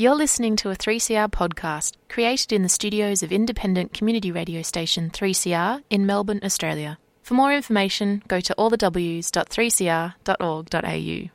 [0.00, 5.10] You're listening to a 3CR podcast created in the studios of independent community radio station
[5.10, 7.00] 3CR in Melbourne, Australia.
[7.24, 11.30] For more information, go to allthews.3cr.org.au.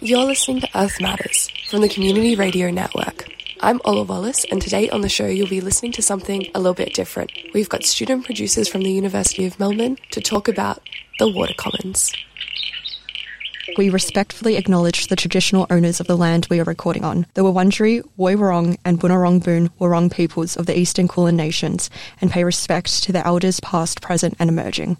[0.00, 3.28] You're listening to Earth Matters from the Community Radio Network.
[3.60, 6.74] I'm Ola Wallis, and today on the show you'll be listening to something a little
[6.74, 7.30] bit different.
[7.54, 10.82] We've got student producers from the University of Melbourne to talk about
[11.20, 12.12] the Water Commons.
[13.76, 18.02] We respectfully acknowledge the traditional owners of the land we are recording on, the Wurundjeri,
[18.18, 23.12] Woiwurrung and Bunurong Boon Wurrung peoples of the Eastern Kulin Nations, and pay respect to
[23.12, 24.96] their elders past, present and emerging.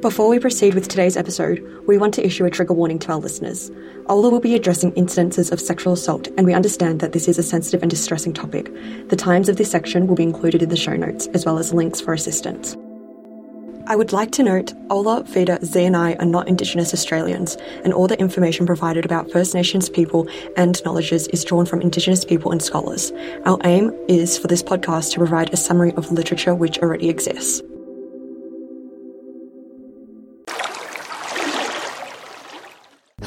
[0.00, 3.18] Before we proceed with today's episode, we want to issue a trigger warning to our
[3.18, 3.70] listeners.
[4.06, 7.42] Ola will be addressing incidences of sexual assault, and we understand that this is a
[7.42, 8.70] sensitive and distressing topic.
[9.08, 11.72] The times of this section will be included in the show notes, as well as
[11.72, 12.76] links for assistance.
[13.88, 17.94] I would like to note Ola, Vida, Zi, and I are not Indigenous Australians, and
[17.94, 20.28] all the information provided about First Nations people
[20.58, 23.12] and knowledges is drawn from Indigenous people and scholars.
[23.46, 27.62] Our aim is for this podcast to provide a summary of literature which already exists.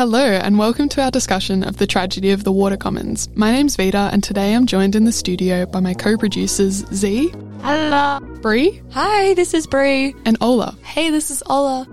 [0.02, 3.30] Hello, and welcome to our discussion of the tragedy of the water commons.
[3.35, 7.31] My name's Vida, and today I'm joined in the studio by my co producers Zi.
[7.61, 8.19] Hello.
[8.41, 8.81] Bree.
[8.94, 10.16] Hi, this is Bree.
[10.25, 10.75] And Ola.
[10.81, 11.85] Hey, this is Ola.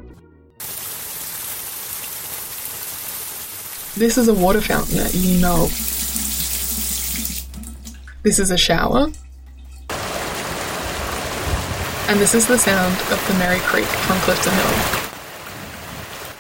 [3.99, 5.67] This is a water fountain that you know.
[8.23, 9.13] This is a shower.
[12.09, 14.98] And this is the sound of the Merri Creek from Clifton Hill.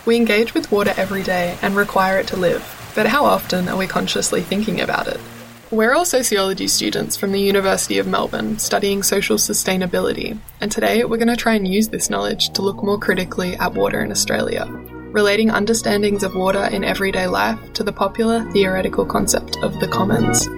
[0.08, 2.64] We engage with water every day and require it to live,
[2.94, 5.20] but how often are we consciously thinking about it?
[5.70, 11.18] We're all sociology students from the University of Melbourne studying social sustainability, and today we're
[11.18, 14.64] going to try and use this knowledge to look more critically at water in Australia,
[15.12, 20.48] relating understandings of water in everyday life to the popular theoretical concept of the commons.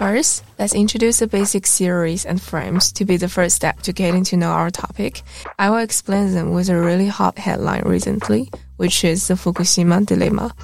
[0.00, 4.24] First, let's introduce the basic theories and frames to be the first step to getting
[4.32, 5.20] to know our topic.
[5.58, 10.54] I will explain them with a really hot headline recently, which is the Fukushima dilemma.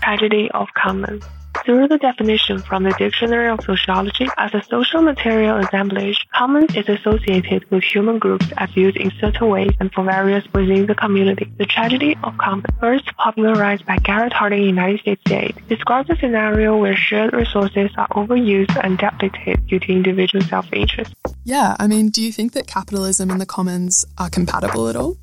[0.00, 1.24] Tragedy of commons.
[1.64, 6.86] Through the definition from the Dictionary of Sociology, as a social material assemblage, commons is
[6.90, 11.50] associated with human groups as viewed in certain ways and for various within the community.
[11.56, 16.96] The tragedy of commons, first popularized by Garrett Hardin in 1968, describes a scenario where
[16.96, 21.14] shared resources are overused and depleted due to individual self-interest.
[21.44, 25.16] Yeah, I mean, do you think that capitalism and the commons are compatible at all?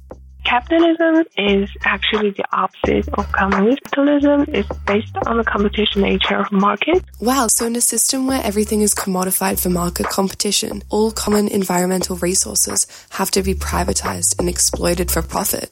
[0.44, 3.78] Capitalism is actually the opposite of communism.
[3.85, 7.03] Capitalism is based on the competition nature of market.
[7.19, 12.16] Wow, so in a system where everything is commodified for market competition, all common environmental
[12.18, 15.72] resources have to be privatized and exploited for profit.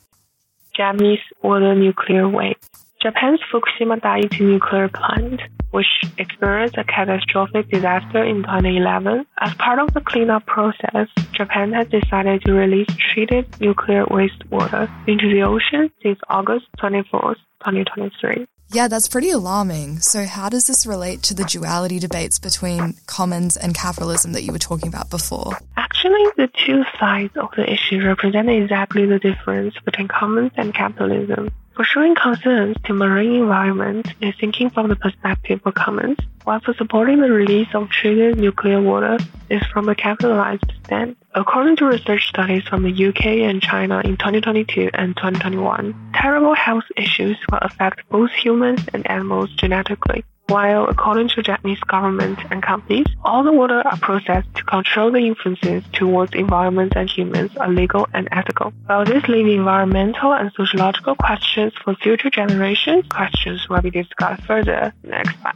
[0.75, 2.69] Japanese order nuclear waste.
[3.01, 5.87] Japan's Fukushima Daiichi nuclear plant, which
[6.17, 9.25] experienced a catastrophic disaster in 2011.
[9.39, 15.29] As part of the cleanup process, Japan has decided to release treated nuclear wastewater into
[15.29, 18.45] the ocean since August 24, 2023.
[18.71, 19.99] Yeah, that's pretty alarming.
[19.99, 24.51] So, how does this relate to the duality debates between commons and capitalism that you
[24.51, 25.53] were talking about before?
[25.75, 31.49] Actually, the two sides of the issue represent exactly the difference between commons and capitalism.
[31.79, 36.73] For showing concerns to marine environment and thinking from the perspective of commons, while for
[36.73, 39.17] supporting the release of treated nuclear water
[39.49, 41.15] is from a capitalized stand.
[41.33, 46.83] According to research studies from the UK and China in 2022 and 2021, terrible health
[46.97, 53.05] issues will affect both humans and animals genetically while according to Japanese government and companies,
[53.23, 58.07] all the water are processed to control the influences towards environment and humans are legal
[58.13, 58.73] and ethical.
[58.87, 64.93] While this leaves environmental and sociological questions for future generations, questions will be discussed further
[65.03, 65.53] next by.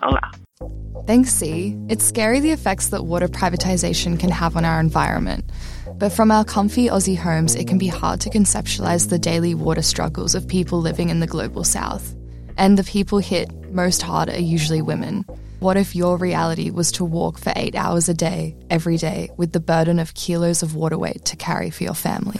[1.05, 1.77] Thanks, C.
[1.89, 5.43] It's scary the effects that water privatization can have on our environment.
[5.95, 9.81] But from our comfy Aussie homes, it can be hard to conceptualize the daily water
[9.81, 12.15] struggles of people living in the global south.
[12.57, 15.25] And the people hit most hard are usually women.
[15.59, 19.53] What if your reality was to walk for eight hours a day, every day, with
[19.53, 22.39] the burden of kilos of water weight to carry for your family?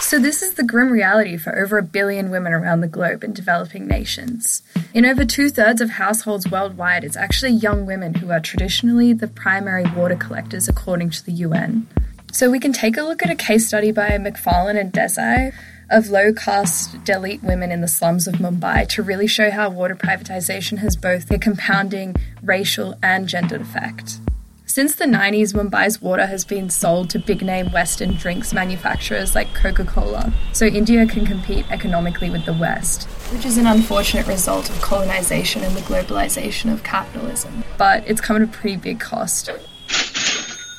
[0.00, 3.32] So, this is the grim reality for over a billion women around the globe in
[3.32, 4.62] developing nations.
[4.92, 9.26] In over two thirds of households worldwide, it's actually young women who are traditionally the
[9.26, 11.88] primary water collectors, according to the UN.
[12.30, 15.54] So, we can take a look at a case study by McFarlane and Desai
[15.90, 19.94] of low caste Dalit women in the slums of Mumbai to really show how water
[19.94, 24.18] privatization has both a compounding racial and gendered effect.
[24.66, 29.54] Since the 90s, Mumbai's water has been sold to big name Western drinks manufacturers like
[29.54, 34.70] Coca Cola, so India can compete economically with the West, which is an unfortunate result
[34.70, 37.62] of colonization and the globalization of capitalism.
[37.78, 39.50] But it's come at a pretty big cost.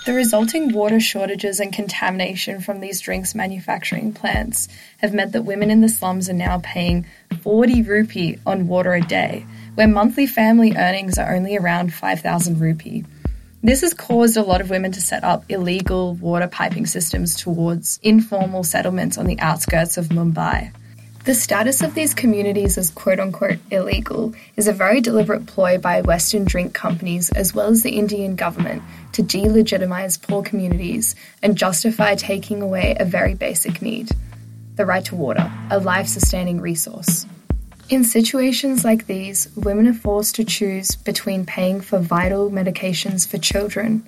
[0.06, 4.68] The resulting water shortages and contamination from these drinks manufacturing plants
[5.00, 7.08] have meant that women in the slums are now paying
[7.42, 13.04] 40 rupee on water a day, where monthly family earnings are only around 5,000 rupee.
[13.64, 18.00] This has caused a lot of women to set up illegal water piping systems towards
[18.04, 20.72] informal settlements on the outskirts of Mumbai.
[21.26, 26.02] The status of these communities as quote unquote illegal is a very deliberate ploy by
[26.02, 28.84] Western drink companies as well as the Indian government
[29.14, 34.12] to delegitimize poor communities and justify taking away a very basic need
[34.76, 37.26] the right to water, a life sustaining resource.
[37.90, 43.40] In situations like these, women are forced to choose between paying for vital medications for
[43.40, 44.08] children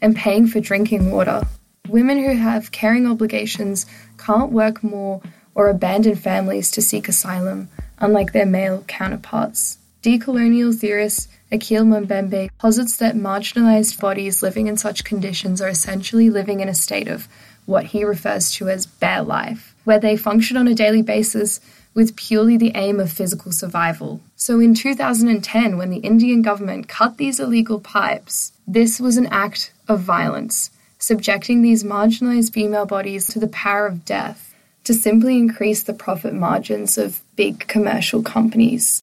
[0.00, 1.42] and paying for drinking water.
[1.88, 3.86] Women who have caring obligations
[4.16, 5.22] can't work more
[5.54, 7.68] or abandon families to seek asylum,
[7.98, 9.78] unlike their male counterparts.
[10.02, 16.60] Decolonial theorist Achille Mbembe posits that marginalized bodies living in such conditions are essentially living
[16.60, 17.28] in a state of
[17.66, 21.60] what he refers to as bare life, where they function on a daily basis
[21.94, 24.20] with purely the aim of physical survival.
[24.34, 29.72] So in 2010, when the Indian government cut these illegal pipes, this was an act
[29.88, 34.51] of violence, subjecting these marginalized female bodies to the power of death
[34.84, 39.02] to simply increase the profit margins of big commercial companies.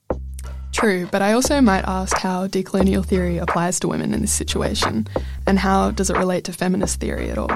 [0.71, 5.07] True, but I also might ask how decolonial theory applies to women in this situation,
[5.47, 7.49] and how does it relate to feminist theory at all?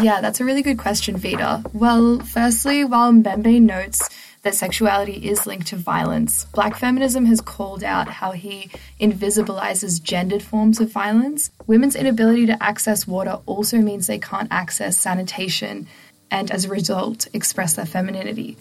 [0.00, 1.64] Yeah, that's a really good question, Vida.
[1.72, 4.08] Well, firstly, while Mbembe notes
[4.42, 8.70] that sexuality is linked to violence, black feminism has called out how he
[9.00, 11.50] invisibilizes gendered forms of violence.
[11.66, 15.86] Women's inability to access water also means they can't access sanitation
[16.30, 18.56] and, as a result, express their femininity.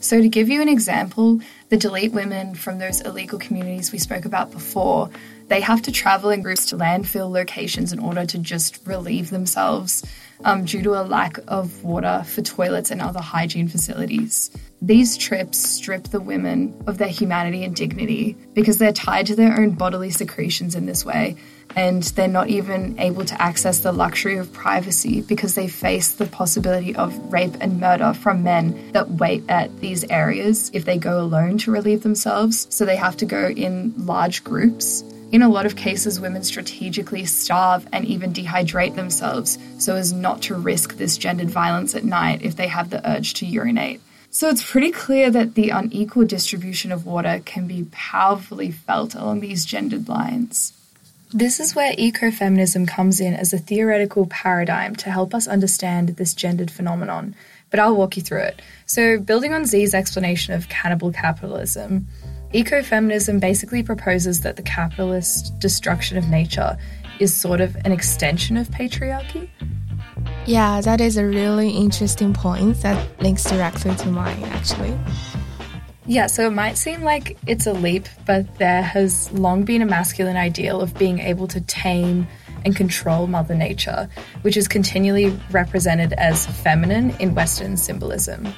[0.00, 4.24] So, to give you an example, the Dalit women from those illegal communities we spoke
[4.24, 5.10] about before,
[5.46, 10.04] they have to travel in groups to landfill locations in order to just relieve themselves
[10.44, 14.50] um, due to a lack of water for toilets and other hygiene facilities.
[14.80, 19.60] These trips strip the women of their humanity and dignity because they're tied to their
[19.60, 21.36] own bodily secretions in this way,
[21.76, 26.26] and they're not even able to access the luxury of privacy because they face the
[26.26, 31.20] possibility of rape and murder from men that wait at these areas if they go
[31.20, 32.66] alone to relieve themselves.
[32.70, 37.24] So they have to go in large groups in a lot of cases, women strategically
[37.24, 42.42] starve and even dehydrate themselves so as not to risk this gendered violence at night
[42.42, 44.02] if they have the urge to urinate.
[44.30, 49.40] So it's pretty clear that the unequal distribution of water can be powerfully felt along
[49.40, 50.74] these gendered lines.
[51.34, 56.34] This is where ecofeminism comes in as a theoretical paradigm to help us understand this
[56.34, 57.34] gendered phenomenon,
[57.70, 58.60] but I'll walk you through it.
[58.84, 62.06] So, building on Zi's explanation of cannibal capitalism,
[62.52, 66.76] Ecofeminism basically proposes that the capitalist destruction of nature
[67.18, 69.48] is sort of an extension of patriarchy.
[70.44, 74.98] Yeah, that is a really interesting point that links directly to mine, actually.
[76.04, 79.86] Yeah, so it might seem like it's a leap, but there has long been a
[79.86, 82.26] masculine ideal of being able to tame
[82.64, 84.08] and control Mother Nature,
[84.42, 88.52] which is continually represented as feminine in Western symbolism.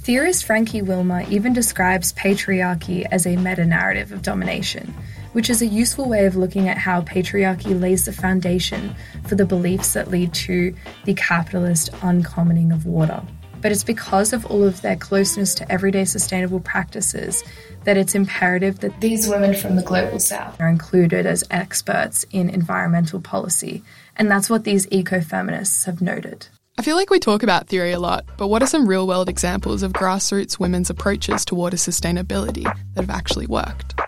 [0.00, 4.94] Theorist Franke Wilmer even describes patriarchy as a meta narrative of domination,
[5.32, 8.94] which is a useful way of looking at how patriarchy lays the foundation
[9.26, 10.74] for the beliefs that lead to
[11.04, 13.22] the capitalist uncommoning of water.
[13.64, 17.42] But it's because of all of their closeness to everyday sustainable practices
[17.84, 22.50] that it's imperative that these women from the global south are included as experts in
[22.50, 23.82] environmental policy.
[24.16, 26.46] And that's what these ecofeminists have noted.
[26.76, 29.30] I feel like we talk about theory a lot, but what are some real world
[29.30, 33.98] examples of grassroots women's approaches to water sustainability that have actually worked?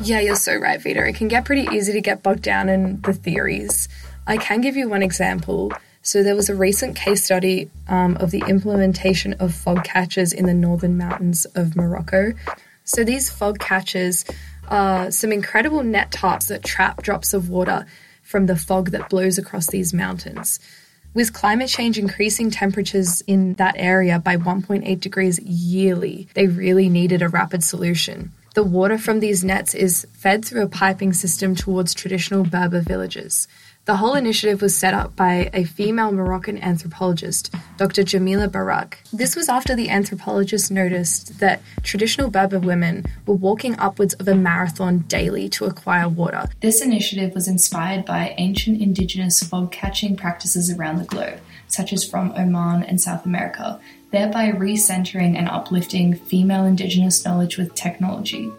[0.00, 1.04] Yeah, you're so right, Vida.
[1.08, 3.88] It can get pretty easy to get bogged down in the theories.
[4.28, 5.72] I can give you one example.
[6.02, 10.46] So, there was a recent case study um, of the implementation of fog catchers in
[10.46, 12.32] the northern mountains of Morocco.
[12.84, 14.24] So, these fog catchers
[14.68, 17.86] are some incredible net tarps that trap drops of water
[18.22, 20.58] from the fog that blows across these mountains.
[21.14, 27.20] With climate change increasing temperatures in that area by 1.8 degrees yearly, they really needed
[27.20, 28.32] a rapid solution.
[28.54, 33.46] The water from these nets is fed through a piping system towards traditional Berber villages.
[33.84, 38.04] The whole initiative was set up by a female Moroccan anthropologist, Dr.
[38.04, 39.02] Jamila Barak.
[39.12, 44.36] This was after the anthropologist noticed that traditional Berber women were walking upwards of a
[44.36, 46.44] marathon daily to acquire water.
[46.60, 52.08] This initiative was inspired by ancient indigenous fog catching practices around the globe, such as
[52.08, 53.80] from Oman and South America,
[54.12, 58.52] thereby recentering and uplifting female indigenous knowledge with technology.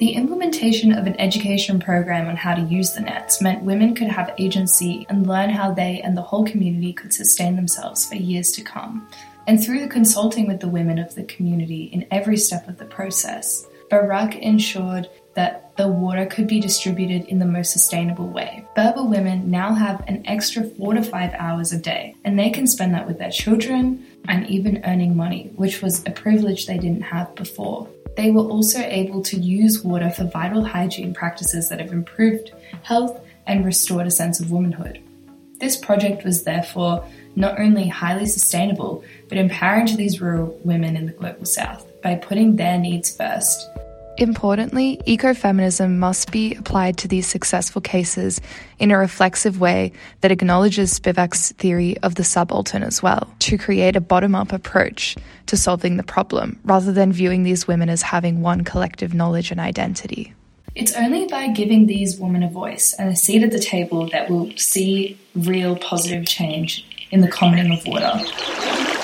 [0.00, 4.08] The implementation of an education program on how to use the nets meant women could
[4.08, 8.50] have agency and learn how they and the whole community could sustain themselves for years
[8.52, 9.06] to come.
[9.46, 12.86] And through the consulting with the women of the community in every step of the
[12.86, 18.64] process, Barak ensured that the water could be distributed in the most sustainable way.
[18.74, 22.66] Berber women now have an extra four to five hours a day, and they can
[22.66, 27.02] spend that with their children and even earning money, which was a privilege they didn't
[27.02, 27.86] have before.
[28.20, 33.18] They were also able to use water for vital hygiene practices that have improved health
[33.46, 35.02] and restored a sense of womanhood.
[35.58, 37.02] This project was therefore
[37.34, 42.14] not only highly sustainable, but empowering to these rural women in the global south by
[42.14, 43.66] putting their needs first.
[44.20, 48.38] Importantly, ecofeminism must be applied to these successful cases
[48.78, 53.96] in a reflexive way that acknowledges Spivak's theory of the subaltern as well, to create
[53.96, 58.42] a bottom up approach to solving the problem, rather than viewing these women as having
[58.42, 60.34] one collective knowledge and identity.
[60.74, 64.28] It's only by giving these women a voice and a seat at the table that
[64.28, 68.99] we'll see real positive change in the commoning of water.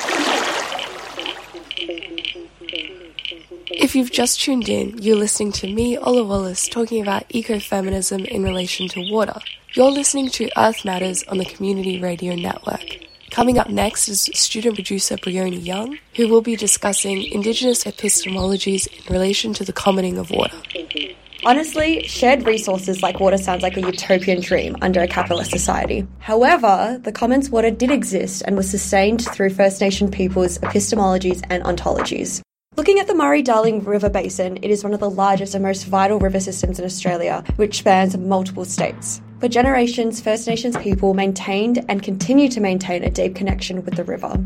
[3.79, 8.43] If you've just tuned in, you're listening to me, Ola Wallis, talking about ecofeminism in
[8.43, 9.39] relation to water.
[9.75, 13.01] You're listening to Earth Matters on the Community Radio Network.
[13.31, 19.13] Coming up next is student producer Brionie Young, who will be discussing Indigenous epistemologies in
[19.13, 20.57] relation to the commoning of water.
[21.45, 26.07] Honestly, shared resources like water sounds like a utopian dream under a capitalist society.
[26.19, 31.63] However, the commons water did exist and was sustained through First Nation peoples' epistemologies and
[31.63, 32.41] ontologies.
[32.77, 35.87] Looking at the Murray Darling River Basin, it is one of the largest and most
[35.87, 39.23] vital river systems in Australia, which spans multiple states.
[39.41, 44.05] For generations, First Nations people maintained and continue to maintain a deep connection with the
[44.05, 44.39] river.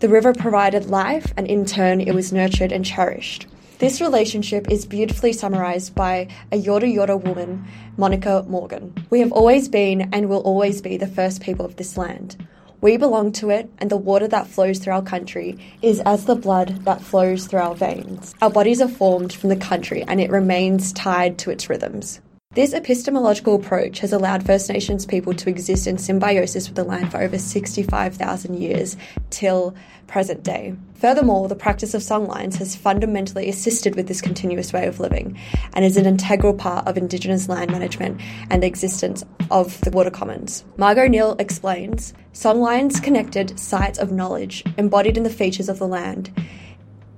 [0.00, 3.46] The river provided life, and in turn, it was nurtured and cherished.
[3.80, 7.66] This relationship is beautifully summarised by a Yorta Yorta woman,
[7.98, 8.94] Monica Morgan.
[9.10, 12.48] We have always been and will always be the first people of this land.
[12.82, 16.34] We belong to it, and the water that flows through our country is as the
[16.34, 18.34] blood that flows through our veins.
[18.42, 22.20] Our bodies are formed from the country, and it remains tied to its rhythms.
[22.54, 27.10] This epistemological approach has allowed First Nations people to exist in symbiosis with the land
[27.10, 28.98] for over 65,000 years
[29.30, 29.74] till
[30.06, 30.74] present day.
[30.96, 35.38] Furthermore, the practice of songlines has fundamentally assisted with this continuous way of living
[35.72, 40.10] and is an integral part of Indigenous land management and the existence of the water
[40.10, 40.62] commons.
[40.76, 46.30] Margo Neale explains songlines connected sites of knowledge embodied in the features of the land.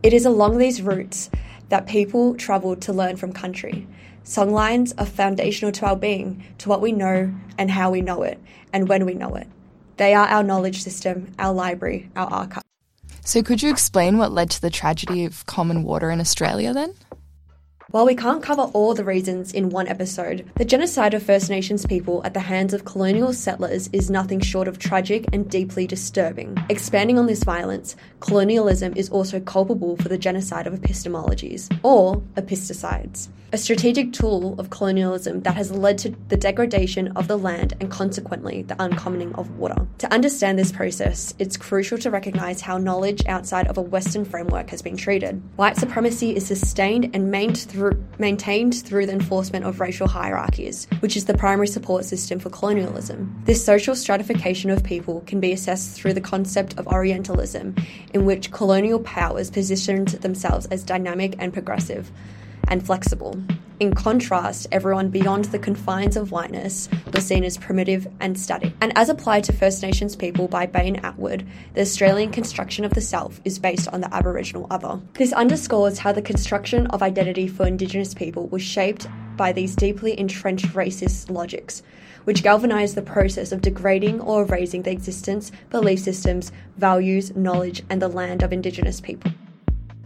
[0.04, 1.28] It is along these routes
[1.70, 3.88] that people travelled to learn from country.
[4.24, 8.40] Songlines are foundational to our being, to what we know and how we know it,
[8.72, 9.46] and when we know it.
[9.98, 12.62] They are our knowledge system, our library, our archive.
[13.22, 16.94] So, could you explain what led to the tragedy of common water in Australia then?
[17.90, 21.84] While we can't cover all the reasons in one episode, the genocide of First Nations
[21.84, 26.56] people at the hands of colonial settlers is nothing short of tragic and deeply disturbing.
[26.70, 33.28] Expanding on this violence, colonialism is also culpable for the genocide of epistemologies, or epistemicides
[33.54, 37.88] a strategic tool of colonialism that has led to the degradation of the land and
[37.88, 39.86] consequently the uncommoning of water.
[39.98, 44.70] To understand this process, it's crucial to recognise how knowledge outside of a Western framework
[44.70, 45.40] has been treated.
[45.54, 47.30] White supremacy is sustained and
[48.18, 53.42] maintained through the enforcement of racial hierarchies, which is the primary support system for colonialism.
[53.44, 57.74] This social stratification of people can be assessed through the concept of Orientalism,
[58.12, 62.10] in which colonial powers positioned themselves as dynamic and progressive
[62.68, 63.40] and flexible.
[63.80, 68.72] In contrast, everyone beyond the confines of whiteness was seen as primitive and static.
[68.80, 73.00] And as applied to First Nations people by Bain Attwood, the Australian construction of the
[73.00, 75.00] self is based on the Aboriginal other.
[75.14, 80.16] This underscores how the construction of identity for Indigenous people was shaped by these deeply
[80.16, 81.82] entrenched racist logics,
[82.22, 88.00] which galvanised the process of degrading or erasing the existence, belief systems, values, knowledge, and
[88.00, 89.32] the land of Indigenous people.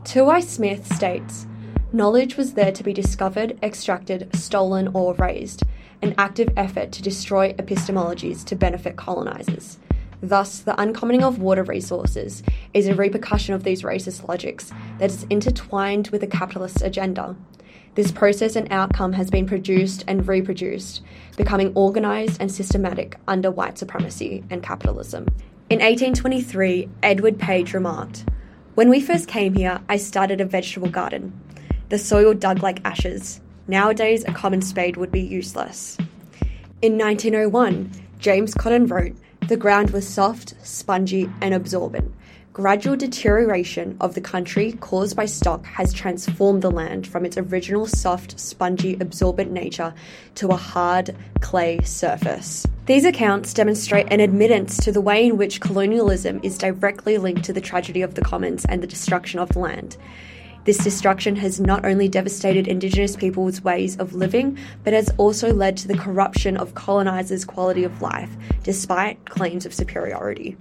[0.05, 1.47] Tuhiwai Smith states,
[1.91, 5.63] Knowledge was there to be discovered, extracted, stolen, or raised,
[6.03, 9.79] an active effort to destroy epistemologies to benefit colonisers.
[10.21, 12.43] Thus, the uncommoning of water resources
[12.75, 17.35] is a repercussion of these racist logics that is intertwined with the capitalist agenda.
[17.95, 21.03] This process and outcome has been produced and reproduced,
[21.39, 25.27] becoming organised and systematic under white supremacy and capitalism.
[25.71, 28.27] In 1823, Edward Page remarked,
[28.75, 31.33] When we first came here, I started a vegetable garden.
[31.89, 33.41] The soil dug like ashes.
[33.67, 35.97] Nowadays, a common spade would be useless.
[36.83, 39.17] In 1901, James Cotton wrote,
[39.49, 42.15] The ground was soft, spongy, and absorbent.
[42.53, 47.87] Gradual deterioration of the country caused by stock has transformed the land from its original
[47.87, 49.95] soft, spongy, absorbent nature
[50.35, 52.67] to a hard clay surface.
[52.85, 57.53] These accounts demonstrate an admittance to the way in which colonialism is directly linked to
[57.53, 59.97] the tragedy of the commons and the destruction of the land.
[60.69, 65.79] This destruction has not only devastated Indigenous people's ways of living, but has also led
[65.79, 68.29] to the corruption of colonisers' quality of life,
[68.65, 70.59] despite claims of superiority.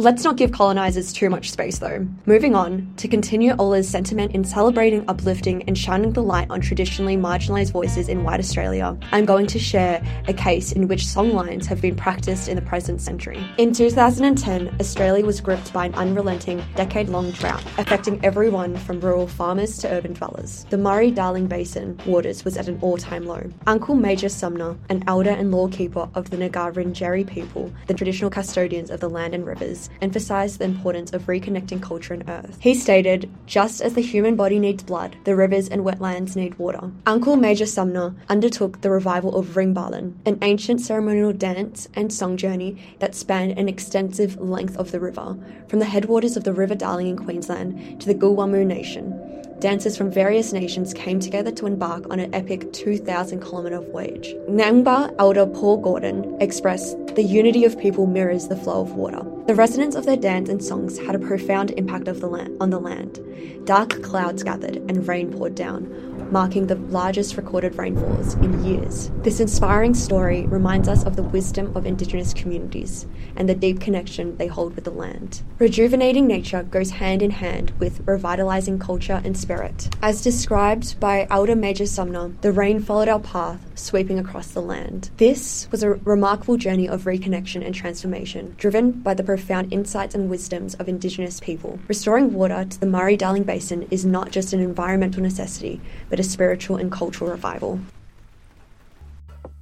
[0.00, 2.06] Let's not give colonisers too much space though.
[2.24, 7.18] Moving on, to continue Ola's sentiment in celebrating, uplifting, and shining the light on traditionally
[7.18, 11.82] marginalised voices in white Australia, I'm going to share a case in which songlines have
[11.82, 13.44] been practiced in the present century.
[13.58, 19.26] In 2010, Australia was gripped by an unrelenting, decade long drought, affecting everyone from rural
[19.26, 20.64] farmers to urban dwellers.
[20.70, 23.42] The Murray Darling Basin waters was at an all time low.
[23.66, 29.00] Uncle Major Sumner, an elder and lawkeeper of the Ngarrindjeri people, the traditional custodians of
[29.00, 32.58] the land and rivers, emphasized the importance of reconnecting culture and earth.
[32.60, 36.90] He stated, just as the human body needs blood, the rivers and wetlands need water.
[37.06, 42.76] Uncle Major Sumner undertook the revival of Ringbalin, an ancient ceremonial dance and song journey
[42.98, 45.36] that spanned an extensive length of the river,
[45.68, 49.30] from the headwaters of the River Darling in Queensland to the Gulwamu Nation
[49.60, 54.34] dancers from various nations came together to embark on an epic 2,000 kilometre voyage.
[54.48, 59.22] Ngemba elder Paul Gordon expressed the unity of people mirrors the flow of water.
[59.50, 62.70] The resonance of their dance and songs had a profound impact of the land, on
[62.70, 63.18] the land.
[63.64, 69.10] Dark clouds gathered and rain poured down, marking the largest recorded rainfalls in years.
[69.22, 73.06] This inspiring story reminds us of the wisdom of Indigenous communities
[73.36, 75.42] and the deep connection they hold with the land.
[75.58, 79.88] Rejuvenating nature goes hand in hand with revitalizing culture and spirit.
[80.02, 85.10] As described by Elder Major Sumner, the rain followed our path, sweeping across the land.
[85.16, 90.30] This was a remarkable journey of reconnection and transformation, driven by the profound insights and
[90.30, 91.78] wisdoms of Indigenous people.
[91.88, 96.22] Restoring water to the Murray Darling Basin is not just an environmental necessity, but a
[96.22, 97.80] spiritual and cultural revival.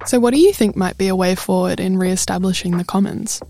[0.05, 3.41] So, what do you think might be a way forward in re establishing the commons?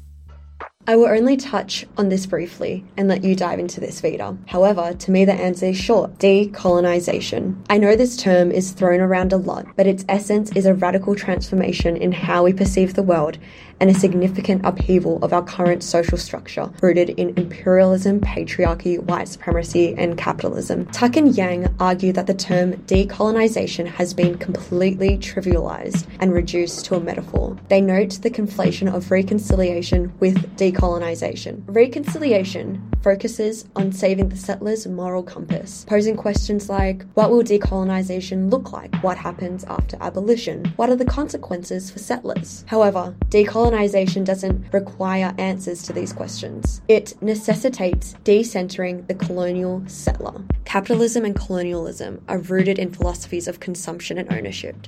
[0.88, 4.36] I will only touch on this briefly and let you dive into this Vida.
[4.48, 7.64] However, to me, the answer is short decolonisation.
[7.70, 11.14] I know this term is thrown around a lot, but its essence is a radical
[11.14, 13.38] transformation in how we perceive the world
[13.80, 19.96] and a significant upheaval of our current social structure rooted in imperialism, patriarchy, white supremacy,
[19.98, 20.86] and capitalism.
[20.88, 26.96] Tuck and Yang argue that the term decolonization has been completely trivialized and reduced to
[26.96, 27.58] a metaphor.
[27.70, 31.64] They note the conflation of reconciliation with decolonization.
[31.68, 38.74] Reconciliation focuses on saving the settlers' moral compass, posing questions like what will decolonization look
[38.74, 38.94] like?
[38.98, 40.66] What happens after abolition?
[40.76, 42.66] What are the consequences for settlers?
[42.68, 46.82] However, decolonization decolonization doesn't require answers to these questions.
[46.88, 50.44] It necessitates decentering the colonial settler.
[50.66, 54.88] Capitalism and colonialism are rooted in philosophies of consumption and ownership,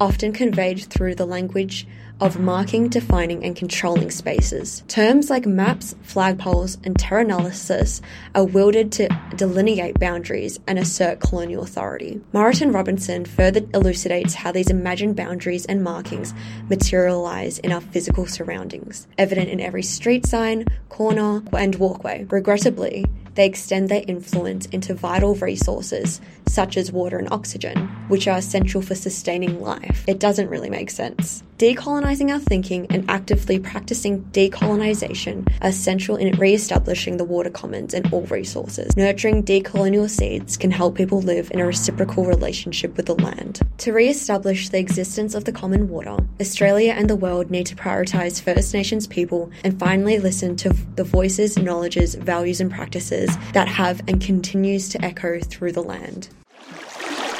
[0.00, 1.86] often conveyed through the language
[2.20, 4.82] of marking, defining, and controlling spaces.
[4.88, 8.02] Terms like maps, flagpoles, and terra nullius
[8.34, 12.20] are wielded to delineate boundaries and assert colonial authority.
[12.32, 16.34] Moreton-Robinson further elucidates how these imagined boundaries and markings
[16.68, 22.26] materialize in our physical surroundings, evident in every street sign, corner, and walkway.
[22.30, 26.20] Regrettably, they extend their influence into vital resources
[26.52, 30.04] such as water and oxygen, which are essential for sustaining life.
[30.06, 31.42] It doesn't really make sense.
[31.60, 37.92] Decolonizing our thinking and actively practicing decolonization are essential in re establishing the water commons
[37.92, 38.96] and all resources.
[38.96, 43.60] Nurturing decolonial seeds can help people live in a reciprocal relationship with the land.
[43.76, 47.76] To re establish the existence of the common water, Australia and the world need to
[47.76, 53.68] prioritize First Nations people and finally listen to the voices, knowledges, values, and practices that
[53.68, 56.30] have and continues to echo through the land.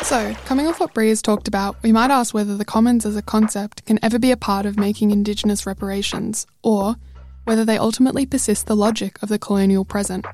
[0.03, 3.17] So, coming off what Bree has talked about, we might ask whether the commons as
[3.17, 6.97] a concept can ever be a part of making Indigenous reparations, or
[7.45, 10.27] whether they ultimately persist the logic of the colonial present.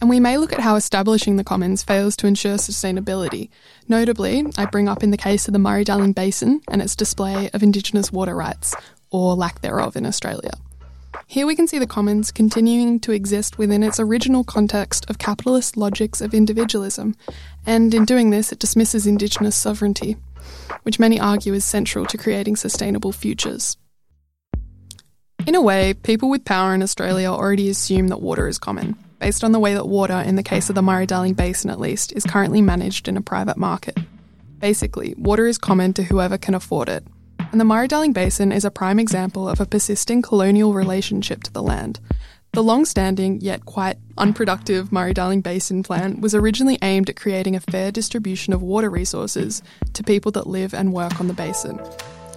[0.00, 3.48] And we may look at how establishing the commons fails to ensure sustainability.
[3.86, 7.48] Notably, I bring up in the case of the Murray Darling Basin and its display
[7.54, 8.74] of Indigenous water rights,
[9.10, 10.52] or lack thereof in Australia.
[11.28, 15.76] Here we can see the commons continuing to exist within its original context of capitalist
[15.76, 17.16] logics of individualism,
[17.66, 20.16] and in doing this, it dismisses Indigenous sovereignty,
[20.84, 23.76] which many argue is central to creating sustainable futures.
[25.48, 29.42] In a way, people with power in Australia already assume that water is common, based
[29.42, 32.12] on the way that water, in the case of the Murray Darling Basin at least,
[32.12, 33.98] is currently managed in a private market.
[34.60, 37.04] Basically, water is common to whoever can afford it,
[37.38, 41.52] and the Murray Darling Basin is a prime example of a persisting colonial relationship to
[41.52, 42.00] the land.
[42.52, 47.54] The long standing, yet quite unproductive Murray Darling Basin Plan was originally aimed at creating
[47.54, 51.78] a fair distribution of water resources to people that live and work on the basin.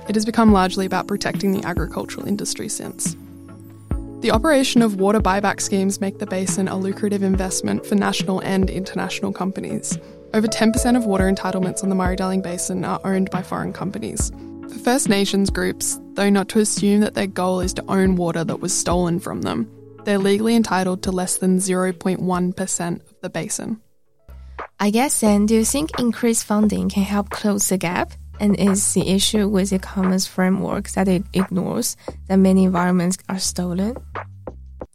[0.10, 3.16] It has become largely about protecting the agricultural industry since.
[4.20, 8.70] The operation of water buyback schemes make the basin a lucrative investment for national and
[8.70, 9.98] international companies.
[10.34, 14.34] Over 10% of water entitlements on the Murray Darling Basin are owned by foreign companies.
[14.70, 18.44] For First Nations groups, though not to assume that their goal is to own water
[18.44, 19.68] that was stolen from them,
[20.06, 23.82] they're legally entitled to less than 0.1% of the basin.
[24.80, 28.14] I guess then, do you think increased funding can help close the gap?
[28.40, 33.40] And is the issue with the Commons framework that it ignores that many environments are
[33.40, 33.98] stolen?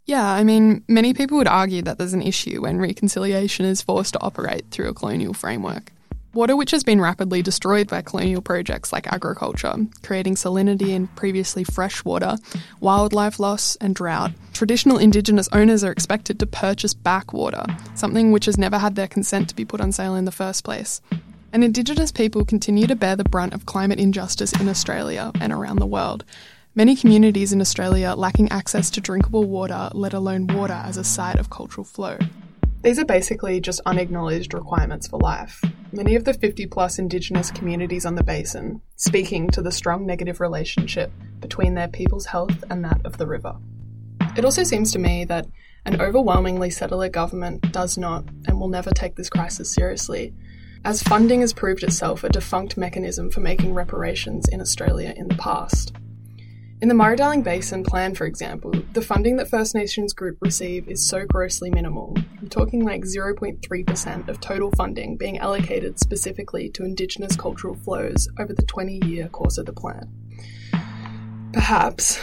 [0.05, 4.13] Yeah, I mean, many people would argue that there's an issue when reconciliation is forced
[4.13, 5.91] to operate through a colonial framework.
[6.35, 11.63] Water which has been rapidly destroyed by colonial projects like agriculture, creating salinity in previously
[11.63, 12.35] fresh water,
[12.81, 14.33] wildlife loss, and drought.
[14.51, 19.07] Traditional Indigenous owners are expected to purchase back water, something which has never had their
[19.07, 20.99] consent to be put on sale in the first place.
[21.53, 25.79] And Indigenous people continue to bear the brunt of climate injustice in Australia and around
[25.79, 26.25] the world.
[26.75, 31.39] Many communities in Australia lacking access to drinkable water, let alone water as a site
[31.39, 32.17] of cultural flow.
[32.85, 35.59] These are basically just unacknowledged requirements for life.
[35.91, 40.39] Many of the 50 plus Indigenous communities on the basin speaking to the strong negative
[40.39, 43.55] relationship between their people's health and that of the river.
[44.37, 45.47] It also seems to me that
[45.87, 50.35] an overwhelmingly settler government does not and will never take this crisis seriously,
[50.83, 55.37] as funding has proved itself a defunct mechanism for making reparations in Australia in the
[55.37, 55.95] past.
[56.81, 60.89] In the Murray Darling Basin Plan, for example, the funding that First Nations groups receive
[60.89, 62.13] is so grossly minimal.
[62.37, 68.53] I'm talking like 0.3% of total funding being allocated specifically to Indigenous cultural flows over
[68.53, 70.11] the 20 year course of the plan.
[71.53, 72.19] Perhaps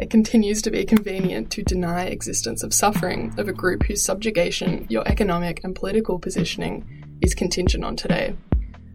[0.00, 4.86] it continues to be convenient to deny existence of suffering of a group whose subjugation,
[4.88, 8.34] your economic and political positioning is contingent on today.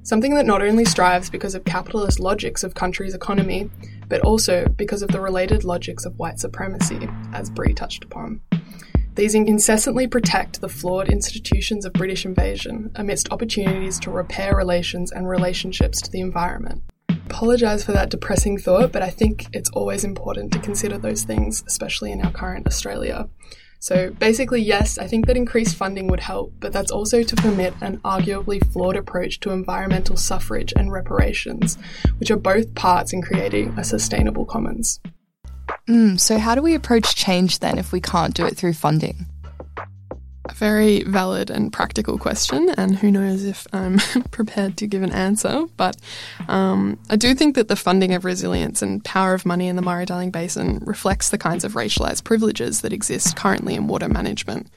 [0.04, 3.70] Something that not only strives because of capitalist logics of country's economy,
[4.10, 8.42] but also because of the related logics of white supremacy, as Bree touched upon.
[9.16, 15.30] These incessantly protect the flawed institutions of British invasion amidst opportunities to repair relations and
[15.30, 16.82] relationships to the environment.
[17.10, 21.64] Apologise for that depressing thought, but I think it's always important to consider those things,
[21.66, 23.30] especially in our current Australia.
[23.84, 27.74] So basically, yes, I think that increased funding would help, but that's also to permit
[27.82, 31.78] an arguably flawed approach to environmental suffrage and reparations,
[32.18, 35.02] which are both parts in creating a sustainable commons.
[35.90, 39.26] Mm, so, how do we approach change then if we can't do it through funding?
[40.50, 43.98] A very valid and practical question, and who knows if I'm
[44.32, 45.66] prepared to give an answer.
[45.78, 45.96] But
[46.50, 49.82] um, I do think that the funding of resilience and power of money in the
[49.82, 54.68] Murray Darling Basin reflects the kinds of racialised privileges that exist currently in water management.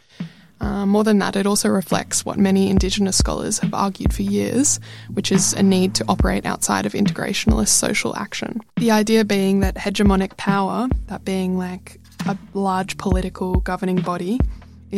[0.60, 4.80] Uh, more than that, it also reflects what many Indigenous scholars have argued for years,
[5.12, 8.60] which is a need to operate outside of integrationalist social action.
[8.76, 14.40] The idea being that hegemonic power, that being like a large political governing body,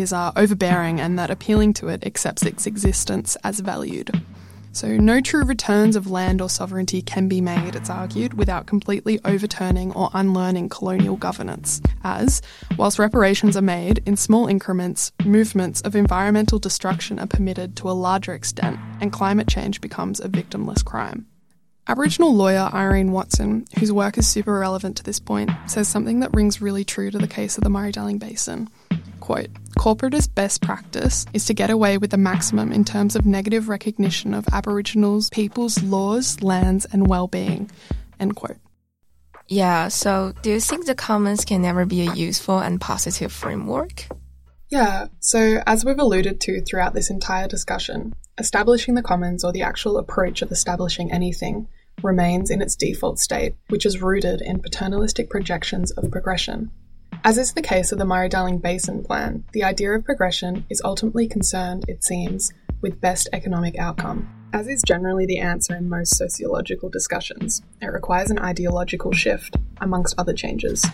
[0.00, 4.10] is uh, overbearing and that appealing to it accepts its existence as valued.
[4.72, 9.18] So, no true returns of land or sovereignty can be made, it's argued, without completely
[9.24, 11.80] overturning or unlearning colonial governance.
[12.04, 12.42] As,
[12.76, 17.92] whilst reparations are made, in small increments, movements of environmental destruction are permitted to a
[17.92, 21.26] larger extent, and climate change becomes a victimless crime.
[21.90, 26.34] Aboriginal lawyer Irene Watson, whose work is super relevant to this point, says something that
[26.34, 28.68] rings really true to the case of the Murray Darling Basin.
[29.20, 29.48] Quote,
[29.78, 34.34] corporatist best practice is to get away with the maximum in terms of negative recognition
[34.34, 37.70] of Aboriginals people's laws, lands, and well-being.
[38.20, 38.58] End quote.
[39.46, 44.04] Yeah, so do you think the commons can never be a useful and positive framework?
[44.68, 49.62] Yeah, so as we've alluded to throughout this entire discussion, establishing the commons or the
[49.62, 51.66] actual approach of establishing anything
[52.02, 56.70] remains in its default state, which is rooted in paternalistic projections of progression.
[57.24, 60.82] As is the case of the Murray Darling Basin Plan, the idea of progression is
[60.84, 64.28] ultimately concerned, it seems, with best economic outcome.
[64.52, 70.14] As is generally the answer in most sociological discussions, it requires an ideological shift, amongst
[70.16, 70.86] other changes.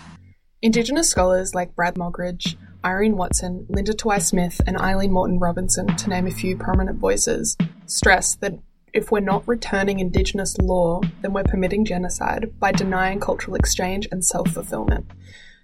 [0.62, 6.26] Indigenous scholars like Brad Moggridge, Irene Watson, Linda Tuhiwai Smith, and Aileen Moreton-Robinson, to name
[6.26, 8.58] a few prominent voices, stress that
[8.94, 14.24] if we're not returning Indigenous law, then we're permitting genocide by denying cultural exchange and
[14.24, 15.10] self fulfillment.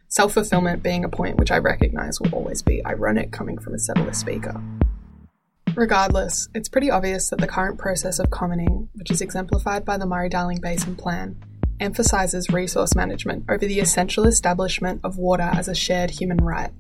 [0.09, 3.79] Self fulfillment being a point which I recognise will always be ironic coming from a
[3.79, 4.61] settler speaker.
[5.77, 10.07] Regardless, it's pretty obvious that the current process of commoning, which is exemplified by the
[10.07, 11.37] Murray Darling Basin Plan,
[11.79, 16.73] emphasises resource management over the essential establishment of water as a shared human right.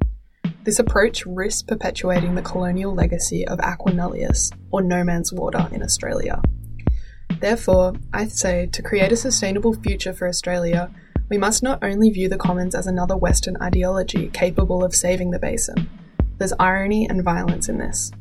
[0.64, 5.82] This approach risks perpetuating the colonial legacy of aqua nullius, or no man's water, in
[5.82, 6.42] Australia.
[7.40, 10.90] Therefore, I say to create a sustainable future for Australia,
[11.30, 15.38] we must not only view the commons as another Western ideology capable of saving the
[15.38, 15.88] basin.
[16.38, 18.12] There's irony and violence in this.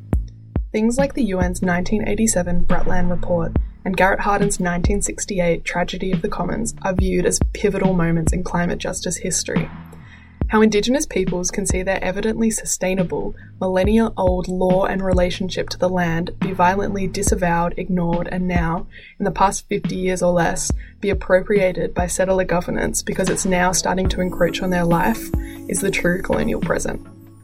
[0.71, 6.75] Things like the UN's 1987 Brundtland Report and Garrett Hardin's 1968 Tragedy of the Commons
[6.84, 9.69] are viewed as pivotal moments in climate justice history.
[10.49, 15.88] How Indigenous peoples can see their evidently sustainable, millennia old law and relationship to the
[15.88, 18.88] land be violently disavowed, ignored, and now,
[19.19, 23.71] in the past 50 years or less, be appropriated by settler governance because it's now
[23.71, 25.29] starting to encroach on their life
[25.67, 26.99] is the true colonial present.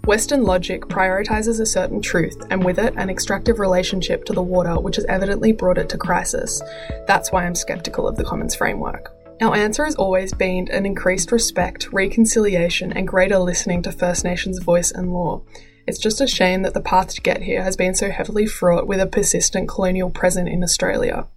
[0.06, 4.80] Western logic prioritizes a certain truth, and with it, an extractive relationship to the water,
[4.80, 6.60] which has evidently brought it to crisis.
[7.06, 9.15] That's why I'm skeptical of the Commons framework.
[9.42, 14.60] Our answer has always been an increased respect, reconciliation, and greater listening to First Nations
[14.60, 15.42] voice and law.
[15.86, 18.88] It's just a shame that the path to get here has been so heavily fraught
[18.88, 21.28] with a persistent colonial present in Australia.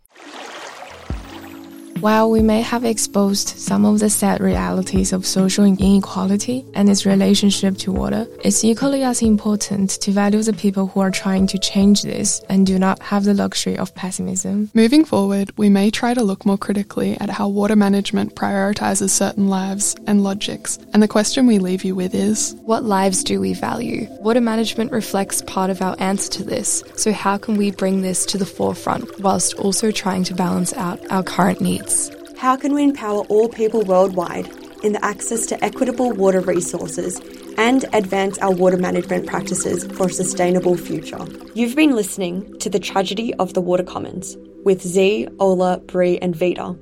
[2.01, 7.05] While we may have exposed some of the sad realities of social inequality and its
[7.05, 11.59] relationship to water, it's equally as important to value the people who are trying to
[11.59, 14.71] change this and do not have the luxury of pessimism.
[14.75, 19.49] Moving forward, we may try to look more critically at how water management prioritizes certain
[19.49, 23.55] lives and logics, and the question we leave you with is What lives do we
[23.55, 24.07] value?
[24.21, 28.25] Water management reflects part of our answer to this, so how can we bring this
[28.27, 31.88] to the forefront whilst also trying to balance out our current needs?
[32.37, 34.47] How can we empower all people worldwide
[34.85, 37.21] in the access to equitable water resources
[37.57, 41.19] and advance our water management practices for a sustainable future?
[41.55, 46.37] You've been listening to The Tragedy of the Water Commons with Zi, Ola, Bree, and
[46.37, 46.77] Vida.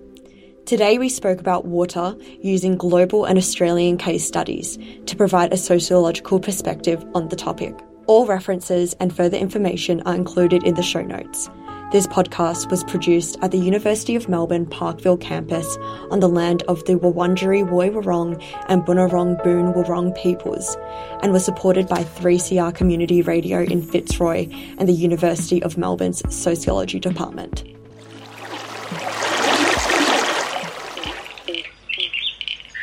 [0.67, 6.41] Today we spoke about water using global and Australian case studies to provide a sociological
[6.41, 7.75] perspective on the topic.
[8.09, 11.49] All references and further information are included in the show notes.
[11.93, 15.77] This podcast was produced at the University of Melbourne Parkville campus
[16.11, 20.77] on the land of the Wurundjeri Woi Wurrung and Bunurong Boon Wurrung peoples
[21.23, 26.99] and was supported by 3CR Community Radio in Fitzroy and the University of Melbourne's Sociology
[26.99, 27.63] Department.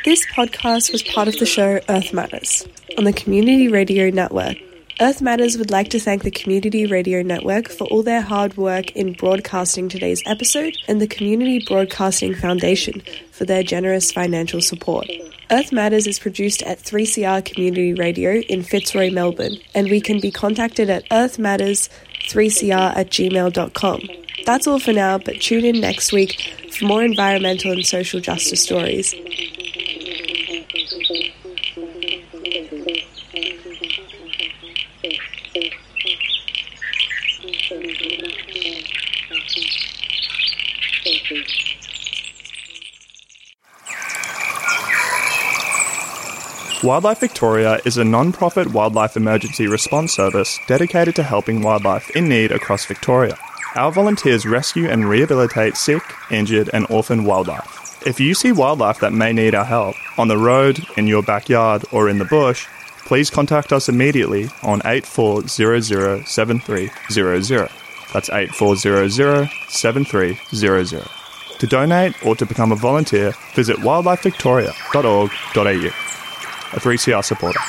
[0.06, 4.56] This podcast was part of the show Earth Matters on the Community Radio Network
[5.00, 8.92] Earth Matters would like to thank the Community Radio Network for all their hard work
[8.92, 13.02] in broadcasting today's episode and the Community Broadcasting Foundation
[13.32, 15.10] for their generous financial support.
[15.50, 20.30] Earth Matters is produced at 3CR Community Radio in Fitzroy, Melbourne, and we can be
[20.30, 24.00] contacted at earthmatters3cr at gmail.com.
[24.46, 28.62] That's all for now, but tune in next week for more environmental and social justice
[28.62, 29.12] stories.
[46.84, 52.28] Wildlife Victoria is a non profit wildlife emergency response service dedicated to helping wildlife in
[52.28, 53.38] need across Victoria.
[53.74, 58.06] Our volunteers rescue and rehabilitate sick, injured, and orphaned wildlife.
[58.06, 61.86] If you see wildlife that may need our help on the road, in your backyard,
[61.90, 62.66] or in the bush,
[63.06, 67.70] please contact us immediately on 84007300.
[68.12, 71.08] That's 84007300.
[71.60, 76.03] To donate or to become a volunteer, visit wildlifevictoria.org.au
[76.74, 77.60] a 3CR supporter.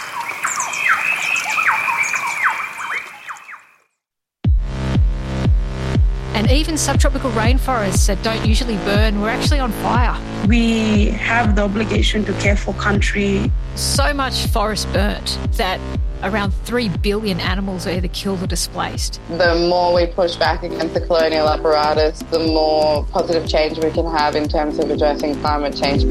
[6.36, 10.16] And even subtropical rainforests that don't usually burn, we're actually on fire.
[10.48, 13.52] We have the obligation to care for country.
[13.76, 15.80] So much forest burnt that
[16.24, 19.22] around 3 billion animals are either killed or displaced.
[19.30, 24.06] The more we push back against the colonial apparatus, the more positive change we can
[24.06, 26.04] have in terms of addressing climate change.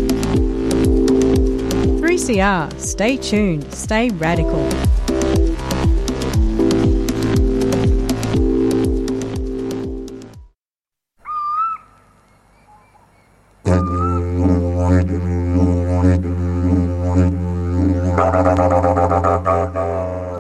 [2.14, 2.78] 3CR.
[2.78, 4.62] Stay tuned, stay radical.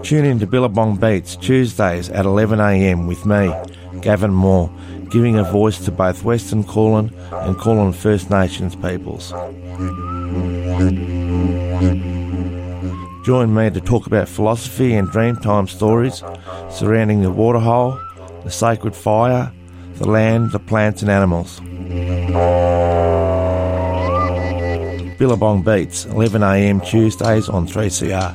[0.04, 3.52] Tune in to Billabong Beats Tuesdays at 11am with me,
[4.00, 4.70] Gavin Moore,
[5.10, 9.32] giving a voice to both Western Kulin and Kulin First Nations peoples.
[13.24, 16.22] Join me to talk about philosophy and dreamtime stories
[16.70, 17.98] surrounding the waterhole,
[18.44, 19.50] the sacred fire,
[19.94, 21.60] the land, the plants and animals.
[25.18, 28.34] Billabong Beats, 11am Tuesdays on 3CR.